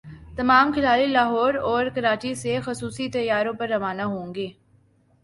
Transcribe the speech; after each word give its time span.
تمام 0.37 0.71
کھلاڑی 0.71 1.05
لاہور 1.05 1.53
اور 1.53 1.85
کراچی 1.95 2.33
سے 2.35 2.59
خصوصی 2.65 3.09
طیاروں 3.09 3.53
پر 3.53 3.69
روانہ 3.69 4.01
ہوں 4.01 4.35
گے 4.35 4.47